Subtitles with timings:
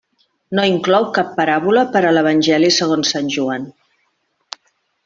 [0.59, 3.71] No inclou cap paràbola per a l'Evangeli segons Joan.